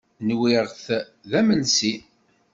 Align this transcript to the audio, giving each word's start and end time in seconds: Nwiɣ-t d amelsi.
Nwiɣ-t 0.27 0.87
d 1.29 1.31
amelsi. 1.39 1.93